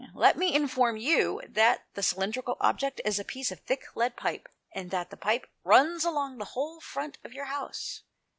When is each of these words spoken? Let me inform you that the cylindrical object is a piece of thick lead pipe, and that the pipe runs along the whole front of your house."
Let 0.15 0.35
me 0.35 0.51
inform 0.55 0.97
you 0.97 1.43
that 1.47 1.83
the 1.93 2.01
cylindrical 2.01 2.57
object 2.59 2.99
is 3.05 3.19
a 3.19 3.23
piece 3.23 3.51
of 3.51 3.59
thick 3.59 3.85
lead 3.95 4.15
pipe, 4.15 4.49
and 4.73 4.89
that 4.89 5.11
the 5.11 5.15
pipe 5.15 5.45
runs 5.63 6.03
along 6.03 6.39
the 6.39 6.45
whole 6.57 6.79
front 6.79 7.19
of 7.23 7.33
your 7.33 7.45
house." 7.45 8.01